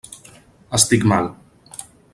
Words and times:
Estic 0.79 1.05
mal! 1.13 1.31